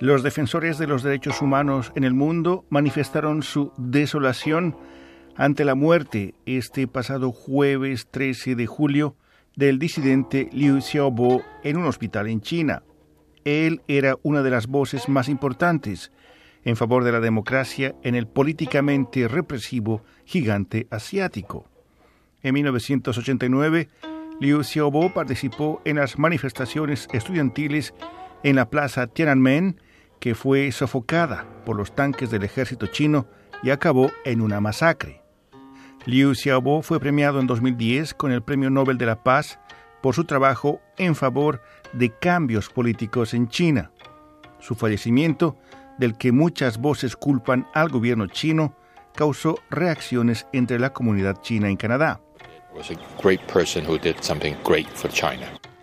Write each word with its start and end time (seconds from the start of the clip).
Los 0.00 0.22
defensores 0.22 0.78
de 0.78 0.86
los 0.86 1.02
derechos 1.02 1.42
humanos 1.42 1.92
en 1.94 2.04
el 2.04 2.14
mundo 2.14 2.64
manifestaron 2.70 3.42
su 3.42 3.70
desolación 3.76 4.74
ante 5.36 5.62
la 5.66 5.74
muerte 5.74 6.34
este 6.46 6.88
pasado 6.88 7.32
jueves 7.32 8.08
13 8.10 8.54
de 8.54 8.66
julio 8.66 9.14
del 9.56 9.78
disidente 9.78 10.48
Liu 10.52 10.80
Xiaobo 10.80 11.42
en 11.62 11.76
un 11.76 11.84
hospital 11.84 12.28
en 12.28 12.40
China. 12.40 12.82
Él 13.44 13.82
era 13.88 14.16
una 14.22 14.42
de 14.42 14.48
las 14.48 14.68
voces 14.68 15.06
más 15.10 15.28
importantes 15.28 16.10
en 16.64 16.76
favor 16.76 17.04
de 17.04 17.12
la 17.12 17.20
democracia 17.20 17.94
en 18.02 18.14
el 18.14 18.26
políticamente 18.26 19.28
represivo 19.28 20.02
gigante 20.24 20.86
asiático. 20.90 21.68
En 22.42 22.54
1989, 22.54 23.90
Liu 24.40 24.64
Xiaobo 24.64 25.12
participó 25.12 25.82
en 25.84 25.96
las 25.96 26.18
manifestaciones 26.18 27.06
estudiantiles 27.12 27.92
en 28.42 28.56
la 28.56 28.70
plaza 28.70 29.06
Tiananmen, 29.06 29.76
que 30.20 30.34
fue 30.34 30.70
sofocada 30.70 31.46
por 31.64 31.76
los 31.76 31.94
tanques 31.94 32.30
del 32.30 32.44
ejército 32.44 32.86
chino 32.86 33.26
y 33.62 33.70
acabó 33.70 34.12
en 34.24 34.40
una 34.40 34.60
masacre. 34.60 35.22
Liu 36.06 36.34
Xiaobo 36.34 36.82
fue 36.82 37.00
premiado 37.00 37.40
en 37.40 37.46
2010 37.46 38.14
con 38.14 38.32
el 38.32 38.42
Premio 38.42 38.70
Nobel 38.70 38.98
de 38.98 39.06
la 39.06 39.22
Paz 39.22 39.58
por 40.00 40.14
su 40.14 40.24
trabajo 40.24 40.80
en 40.96 41.14
favor 41.14 41.62
de 41.92 42.10
cambios 42.10 42.70
políticos 42.70 43.34
en 43.34 43.48
China. 43.48 43.90
Su 44.60 44.74
fallecimiento, 44.74 45.56
del 45.98 46.16
que 46.16 46.32
muchas 46.32 46.78
voces 46.78 47.16
culpan 47.16 47.66
al 47.74 47.88
gobierno 47.88 48.26
chino, 48.26 48.74
causó 49.14 49.58
reacciones 49.70 50.46
entre 50.52 50.78
la 50.78 50.92
comunidad 50.92 51.42
china 51.42 51.68
en 51.68 51.76
Canadá. 51.76 52.20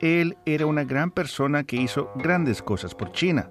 Él 0.00 0.36
era 0.44 0.66
una 0.66 0.84
gran 0.84 1.10
persona 1.10 1.64
que 1.64 1.76
hizo 1.76 2.12
grandes 2.16 2.62
cosas 2.62 2.94
por 2.94 3.10
China. 3.12 3.48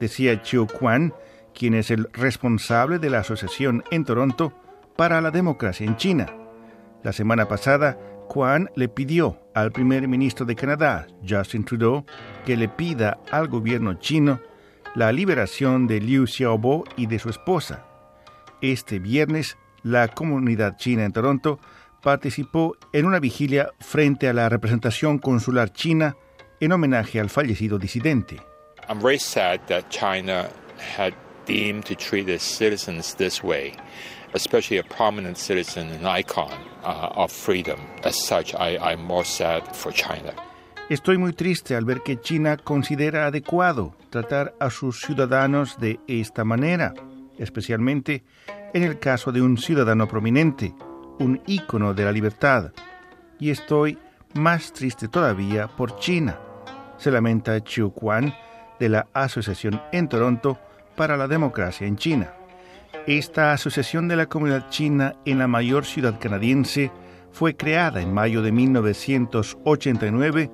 Decía 0.00 0.42
Chiu 0.42 0.66
Quan, 0.66 1.14
quien 1.54 1.74
es 1.74 1.90
el 1.90 2.08
responsable 2.12 2.98
de 2.98 3.10
la 3.10 3.20
asociación 3.20 3.82
en 3.90 4.04
Toronto 4.04 4.52
para 4.96 5.20
la 5.20 5.30
democracia 5.30 5.86
en 5.86 5.96
China. 5.96 6.26
La 7.02 7.12
semana 7.12 7.46
pasada, 7.46 7.98
Quan 8.28 8.70
le 8.74 8.88
pidió 8.88 9.38
al 9.54 9.72
primer 9.72 10.08
ministro 10.08 10.44
de 10.44 10.56
Canadá, 10.56 11.06
Justin 11.26 11.64
Trudeau, 11.64 12.04
que 12.44 12.56
le 12.56 12.68
pida 12.68 13.18
al 13.30 13.48
gobierno 13.48 13.94
chino 13.94 14.40
la 14.94 15.12
liberación 15.12 15.86
de 15.86 16.00
Liu 16.00 16.26
Xiaobo 16.26 16.84
y 16.96 17.06
de 17.06 17.18
su 17.18 17.28
esposa. 17.28 17.86
Este 18.60 18.98
viernes, 18.98 19.56
la 19.82 20.08
comunidad 20.08 20.76
china 20.76 21.04
en 21.04 21.12
Toronto 21.12 21.60
participó 22.02 22.76
en 22.92 23.06
una 23.06 23.20
vigilia 23.20 23.70
frente 23.78 24.28
a 24.28 24.32
la 24.32 24.48
representación 24.48 25.18
consular 25.18 25.72
china 25.72 26.16
en 26.60 26.72
homenaje 26.72 27.20
al 27.20 27.30
fallecido 27.30 27.78
disidente. 27.78 28.40
I'm 28.88 29.00
very 29.00 29.18
sad 29.18 29.60
that 29.66 29.90
China 29.90 30.48
had 30.78 31.12
deemed 31.44 31.86
to 31.86 31.96
treat 31.96 32.28
its 32.28 32.44
citizens 32.44 33.14
this 33.14 33.42
way, 33.42 33.74
especially 34.32 34.78
a 34.78 34.84
prominent 34.84 35.38
citizen 35.38 35.90
and 35.90 36.06
icon 36.06 36.52
uh, 36.84 37.10
of 37.16 37.32
freedom. 37.32 37.80
As 38.04 38.24
such, 38.24 38.54
I, 38.54 38.78
I'm 38.78 39.02
more 39.02 39.24
sad 39.24 39.74
for 39.74 39.92
China. 39.92 40.32
Estoy 40.88 41.18
muy 41.18 41.32
triste 41.32 41.74
al 41.74 41.84
ver 41.84 42.02
que 42.04 42.20
China 42.20 42.56
considera 42.56 43.26
adecuado 43.26 43.96
tratar 44.10 44.54
a 44.60 44.70
sus 44.70 45.00
ciudadanos 45.00 45.78
de 45.80 45.98
esta 46.06 46.44
manera, 46.44 46.94
especialmente 47.38 48.22
en 48.72 48.84
el 48.84 49.00
caso 49.00 49.32
de 49.32 49.42
un 49.42 49.58
ciudadano 49.58 50.06
prominente, 50.06 50.76
un 51.18 51.42
ícono 51.46 51.92
de 51.92 52.04
la 52.04 52.12
libertad. 52.12 52.70
Y 53.40 53.50
estoy 53.50 53.98
más 54.34 54.72
triste 54.72 55.08
todavía 55.08 55.66
por 55.66 55.98
China, 55.98 56.38
se 56.98 57.10
lamenta 57.10 57.60
Chiu 57.64 57.90
Quan 57.90 58.32
de 58.78 58.88
la 58.88 59.06
Asociación 59.12 59.80
en 59.92 60.08
Toronto 60.08 60.58
para 60.96 61.16
la 61.16 61.28
Democracia 61.28 61.86
en 61.86 61.96
China. 61.96 62.32
Esta 63.06 63.52
asociación 63.52 64.08
de 64.08 64.16
la 64.16 64.26
comunidad 64.26 64.68
china 64.70 65.14
en 65.24 65.38
la 65.38 65.46
mayor 65.46 65.84
ciudad 65.84 66.18
canadiense 66.18 66.90
fue 67.32 67.56
creada 67.56 68.00
en 68.00 68.12
mayo 68.12 68.42
de 68.42 68.50
1989, 68.50 70.50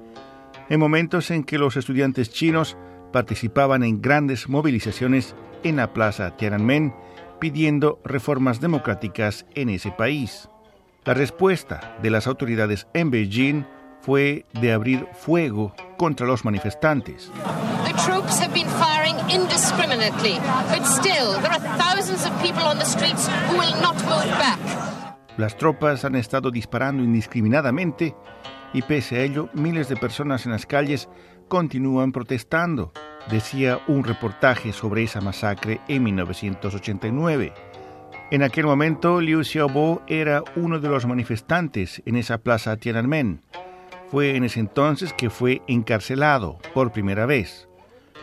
en 0.68 0.80
momentos 0.80 1.30
en 1.30 1.44
que 1.44 1.58
los 1.58 1.76
estudiantes 1.76 2.30
chinos 2.30 2.76
participaban 3.12 3.84
en 3.84 4.02
grandes 4.02 4.48
movilizaciones 4.48 5.34
en 5.62 5.76
la 5.76 5.92
plaza 5.92 6.36
Tiananmen 6.36 6.92
pidiendo 7.38 8.00
reformas 8.04 8.60
democráticas 8.60 9.46
en 9.54 9.68
ese 9.68 9.90
país. 9.90 10.48
La 11.04 11.14
respuesta 11.14 11.96
de 12.02 12.10
las 12.10 12.26
autoridades 12.26 12.86
en 12.94 13.10
Beijing 13.10 13.64
fue 14.00 14.44
de 14.60 14.72
abrir 14.72 15.06
fuego 15.12 15.74
contra 15.96 16.26
los 16.26 16.44
manifestantes. 16.44 17.30
Las 25.36 25.56
tropas 25.56 26.04
han 26.04 26.16
estado 26.16 26.50
disparando 26.50 27.04
indiscriminadamente 27.04 28.16
y 28.72 28.82
pese 28.82 29.18
a 29.18 29.20
ello 29.20 29.50
miles 29.54 29.88
de 29.88 29.96
personas 29.96 30.46
en 30.46 30.52
las 30.52 30.66
calles 30.66 31.08
continúan 31.46 32.10
protestando, 32.10 32.92
decía 33.30 33.78
un 33.86 34.02
reportaje 34.02 34.72
sobre 34.72 35.04
esa 35.04 35.20
masacre 35.20 35.80
en 35.86 36.02
1989. 36.02 37.52
En 38.32 38.42
aquel 38.42 38.66
momento, 38.66 39.20
Liu 39.20 39.44
Xiaobo 39.44 40.02
era 40.08 40.42
uno 40.56 40.80
de 40.80 40.88
los 40.88 41.06
manifestantes 41.06 42.02
en 42.04 42.16
esa 42.16 42.38
plaza 42.38 42.76
Tiananmen. 42.78 43.42
Fue 44.08 44.36
en 44.36 44.42
ese 44.42 44.58
entonces 44.58 45.12
que 45.12 45.30
fue 45.30 45.62
encarcelado 45.68 46.58
por 46.74 46.90
primera 46.90 47.26
vez. 47.26 47.68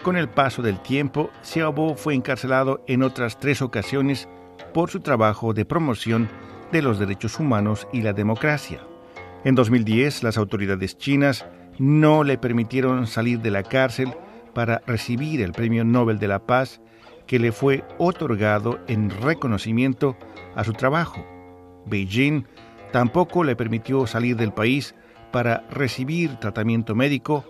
Con 0.03 0.15
el 0.15 0.29
paso 0.29 0.61
del 0.61 0.79
tiempo, 0.79 1.29
Xiaobo 1.43 1.95
fue 1.95 2.15
encarcelado 2.15 2.81
en 2.87 3.03
otras 3.03 3.37
tres 3.37 3.61
ocasiones 3.61 4.29
por 4.73 4.89
su 4.89 5.01
trabajo 5.01 5.53
de 5.53 5.65
promoción 5.65 6.29
de 6.71 6.81
los 6.81 6.99
derechos 6.99 7.37
humanos 7.39 7.85
y 7.91 8.01
la 8.01 8.13
democracia. 8.13 8.79
En 9.43 9.55
2010, 9.55 10.23
las 10.23 10.37
autoridades 10.37 10.97
chinas 10.97 11.45
no 11.79 12.23
le 12.23 12.37
permitieron 12.37 13.07
salir 13.07 13.41
de 13.41 13.51
la 13.51 13.63
cárcel 13.63 14.13
para 14.53 14.81
recibir 14.87 15.41
el 15.41 15.51
Premio 15.51 15.83
Nobel 15.83 16.17
de 16.17 16.27
la 16.27 16.39
Paz 16.39 16.81
que 17.27 17.37
le 17.37 17.51
fue 17.51 17.83
otorgado 17.97 18.79
en 18.87 19.09
reconocimiento 19.09 20.17
a 20.55 20.63
su 20.63 20.73
trabajo. 20.73 21.25
Beijing 21.85 22.45
tampoco 22.91 23.43
le 23.43 23.55
permitió 23.55 24.07
salir 24.07 24.37
del 24.37 24.53
país 24.53 24.95
para 25.31 25.67
recibir 25.69 26.37
tratamiento 26.37 26.95
médico 26.95 27.45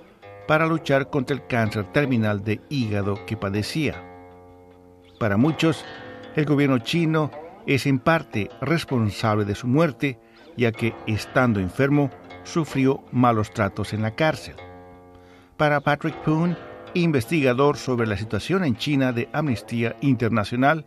para 0.49 0.65
luchar 0.65 1.11
contra 1.11 1.35
el 1.35 1.45
cáncer 1.45 1.85
terminal 1.93 2.43
de 2.43 2.59
hígado 2.69 3.23
que 3.27 3.37
padecía. 3.37 4.03
Para 5.19 5.37
muchos, 5.37 5.85
el 6.35 6.45
gobierno 6.45 6.79
chino 6.79 7.29
es 7.67 7.85
en 7.85 7.99
parte 7.99 8.49
responsable 8.59 9.45
de 9.45 9.53
su 9.53 9.67
muerte, 9.67 10.17
ya 10.57 10.71
que, 10.71 10.95
estando 11.05 11.59
enfermo, 11.59 12.09
sufrió 12.45 13.03
malos 13.11 13.51
tratos 13.51 13.93
en 13.93 14.01
la 14.01 14.15
cárcel. 14.15 14.55
Para 15.55 15.81
Patrick 15.81 16.15
Poon, 16.23 16.57
investigador 16.95 17.77
sobre 17.77 18.07
la 18.07 18.17
situación 18.17 18.63
en 18.63 18.75
China 18.75 19.11
de 19.11 19.29
Amnistía 19.33 19.97
Internacional, 20.01 20.83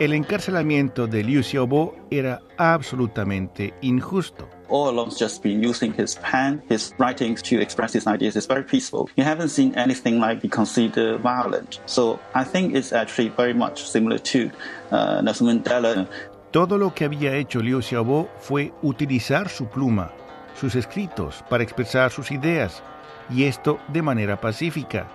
el 0.00 0.12
encarcelamiento 0.12 1.06
de 1.06 1.22
Liu 1.22 1.42
Xiaobo 1.42 1.94
era 2.10 2.42
absolutamente 2.56 3.74
injusto. 3.82 4.48
All 4.68 4.88
along, 4.88 5.10
just 5.10 5.42
been 5.42 5.62
using 5.62 5.92
his 5.96 6.16
pen, 6.16 6.62
his 6.68 6.92
writings 6.98 7.42
to 7.42 7.60
express 7.60 7.94
his 7.94 8.06
ideas 8.06 8.34
is 8.34 8.46
very 8.46 8.64
peaceful. 8.64 9.08
You 9.16 9.24
haven't 9.24 9.50
seen 9.50 9.72
anything 9.76 10.18
like 10.18 10.40
be 10.40 10.48
considered 10.48 11.20
violent. 11.20 11.80
So 11.86 12.18
I 12.34 12.44
think 12.44 12.74
it's 12.74 12.92
actually 12.92 13.28
very 13.36 13.54
much 13.54 13.84
similar 13.88 14.18
to 14.18 14.50
uh, 14.90 15.20
Nelson 15.22 15.46
Mandela. 15.46 16.08
Todo 16.50 16.78
lo 16.78 16.92
que 16.94 17.04
había 17.04 17.36
hecho 17.36 17.60
Liu 17.60 17.80
Xiaobo 17.80 18.28
fue 18.38 18.72
utilizar 18.82 19.48
su 19.48 19.66
pluma, 19.66 20.12
sus 20.58 20.74
escritos 20.74 21.44
para 21.48 21.62
expresar 21.62 22.10
sus 22.10 22.30
ideas, 22.30 22.82
y 23.30 23.44
esto 23.44 23.78
de 23.88 24.02
manera 24.02 24.40
pacífica 24.40 25.08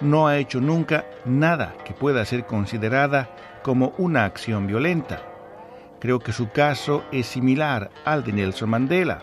no 0.00 0.26
ha 0.26 0.38
hecho 0.38 0.60
nunca 0.60 1.04
nada 1.24 1.74
que 1.84 1.94
pueda 1.94 2.24
ser 2.24 2.46
considerada 2.46 3.28
como 3.62 3.92
una 3.98 4.24
acción 4.24 4.66
violenta. 4.66 5.22
Creo 6.00 6.20
que 6.20 6.32
su 6.32 6.50
caso 6.50 7.04
es 7.10 7.26
similar 7.26 7.90
al 8.04 8.22
de 8.22 8.32
Nelson 8.32 8.70
Mandela, 8.70 9.22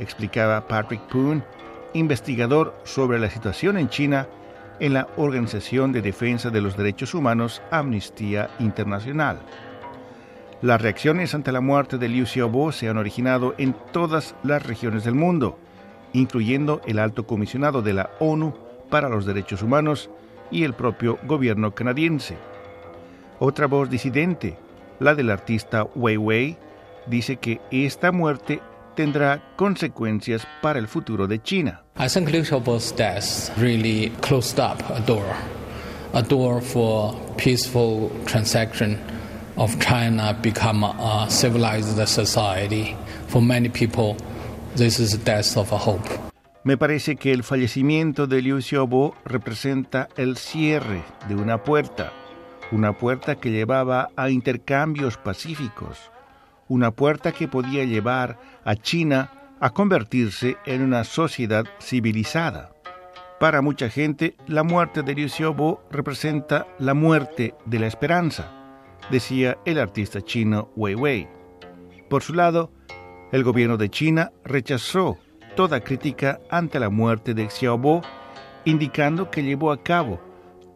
explicaba 0.00 0.66
Patrick 0.66 1.02
Poon, 1.02 1.44
investigador 1.92 2.74
sobre 2.84 3.18
la 3.18 3.30
situación 3.30 3.78
en 3.78 3.88
China 3.88 4.26
en 4.80 4.92
la 4.92 5.08
Organización 5.16 5.92
de 5.92 6.02
Defensa 6.02 6.50
de 6.50 6.60
los 6.60 6.76
Derechos 6.76 7.14
Humanos 7.14 7.62
Amnistía 7.70 8.50
Internacional. 8.58 9.38
Las 10.62 10.80
reacciones 10.80 11.34
ante 11.34 11.52
la 11.52 11.60
muerte 11.60 11.96
de 11.96 12.08
Liu 12.08 12.26
Xiaobo 12.26 12.72
se 12.72 12.88
han 12.88 12.98
originado 12.98 13.54
en 13.58 13.74
todas 13.92 14.34
las 14.42 14.66
regiones 14.66 15.04
del 15.04 15.14
mundo, 15.14 15.58
incluyendo 16.12 16.80
el 16.86 16.98
alto 16.98 17.26
comisionado 17.26 17.82
de 17.82 17.92
la 17.92 18.10
ONU 18.20 18.65
para 18.90 19.08
los 19.08 19.26
Derechos 19.26 19.62
Humanos 19.62 20.10
y 20.50 20.64
el 20.64 20.74
propio 20.74 21.18
gobierno 21.26 21.74
canadiense. 21.74 22.36
Otra 23.38 23.66
voz 23.66 23.90
disidente, 23.90 24.56
la 25.00 25.14
del 25.14 25.30
artista 25.30 25.84
Wei 25.94 26.16
Wei, 26.16 26.56
dice 27.06 27.36
que 27.36 27.60
esta 27.70 28.12
muerte 28.12 28.60
tendrá 28.94 29.42
consecuencias 29.56 30.46
para 30.62 30.78
el 30.78 30.88
futuro 30.88 31.26
de 31.26 31.42
China. 31.42 31.82
I 31.98 32.08
think 32.08 32.30
Liu 32.30 32.44
Xiaobo's 32.44 32.92
death 32.92 33.50
really 33.58 34.10
closed 34.22 34.58
up 34.58 34.82
a 34.90 35.00
door 35.00 35.36
a 36.16 36.22
door 36.22 36.62
for 36.62 37.14
peaceful 37.36 38.10
transaction 38.24 38.98
of 39.58 39.78
China 39.80 40.36
become 40.40 40.82
a 40.82 41.26
civilized 41.28 42.08
society. 42.08 42.96
For 43.28 43.42
many 43.42 43.68
people, 43.68 44.16
this 44.76 44.98
is 44.98 45.12
the 45.12 45.18
death 45.18 45.56
of 45.56 45.72
a 45.72 45.78
hope. 45.78 46.08
Me 46.66 46.76
parece 46.76 47.14
que 47.14 47.30
el 47.30 47.44
fallecimiento 47.44 48.26
de 48.26 48.42
Liu 48.42 48.60
Xiaobo 48.60 49.14
representa 49.24 50.08
el 50.16 50.36
cierre 50.36 51.04
de 51.28 51.36
una 51.36 51.62
puerta, 51.62 52.12
una 52.72 52.92
puerta 52.92 53.36
que 53.36 53.52
llevaba 53.52 54.08
a 54.16 54.30
intercambios 54.30 55.16
pacíficos, 55.16 56.10
una 56.66 56.90
puerta 56.90 57.30
que 57.30 57.46
podía 57.46 57.84
llevar 57.84 58.40
a 58.64 58.74
China 58.74 59.30
a 59.60 59.70
convertirse 59.70 60.56
en 60.66 60.82
una 60.82 61.04
sociedad 61.04 61.66
civilizada. 61.80 62.72
Para 63.38 63.62
mucha 63.62 63.88
gente, 63.88 64.34
la 64.48 64.64
muerte 64.64 65.04
de 65.04 65.14
Liu 65.14 65.28
Xiaobo 65.28 65.84
representa 65.92 66.66
la 66.80 66.94
muerte 66.94 67.54
de 67.64 67.78
la 67.78 67.86
esperanza, 67.86 68.50
decía 69.08 69.56
el 69.66 69.78
artista 69.78 70.20
chino 70.20 70.72
Wei 70.74 70.96
Wei. 70.96 71.28
Por 72.10 72.24
su 72.24 72.34
lado, 72.34 72.72
el 73.30 73.44
gobierno 73.44 73.76
de 73.76 73.88
China 73.88 74.32
rechazó 74.44 75.16
toda 75.56 75.80
crítica 75.80 76.38
ante 76.50 76.78
la 76.78 76.90
muerte 76.90 77.34
de 77.34 77.50
Xiaobo, 77.50 78.02
indicando 78.64 79.30
que 79.30 79.42
llevó 79.42 79.72
a 79.72 79.82
cabo 79.82 80.20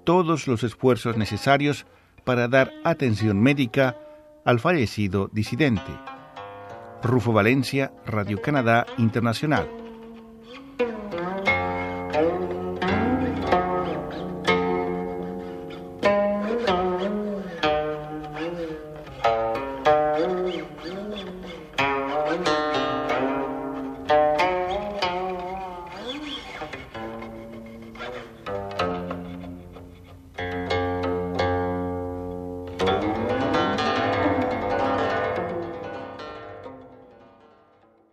todos 0.04 0.48
los 0.48 0.64
esfuerzos 0.64 1.16
necesarios 1.16 1.86
para 2.24 2.48
dar 2.48 2.72
atención 2.82 3.40
médica 3.40 3.96
al 4.44 4.58
fallecido 4.58 5.28
disidente. 5.32 5.92
Rufo 7.02 7.32
Valencia, 7.32 7.92
Radio 8.06 8.40
Canadá 8.42 8.86
Internacional. 8.98 9.68